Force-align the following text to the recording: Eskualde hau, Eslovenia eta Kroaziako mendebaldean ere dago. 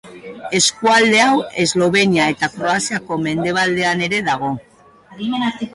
Eskualde 0.59 1.19
hau, 1.25 1.35
Eslovenia 1.65 2.27
eta 2.35 2.49
Kroaziako 2.57 3.21
mendebaldean 3.27 4.03
ere 4.09 4.27
dago. 4.33 4.53